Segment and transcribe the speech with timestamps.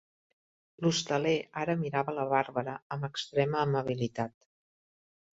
[0.83, 4.35] L'hostaler ara mirava la Bàrbara amb extrema amabilitat.